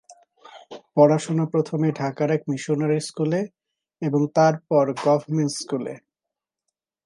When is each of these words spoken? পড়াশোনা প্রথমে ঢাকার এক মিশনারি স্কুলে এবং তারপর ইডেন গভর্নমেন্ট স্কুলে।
পড়াশোনা 0.95 1.45
প্রথমে 1.45 1.87
ঢাকার 1.91 2.29
এক 2.31 2.41
মিশনারি 2.49 2.99
স্কুলে 3.01 3.41
এবং 4.01 4.21
তারপর 4.35 4.83
ইডেন 4.89 5.01
গভর্নমেন্ট 5.05 5.51
স্কুলে। 5.59 5.93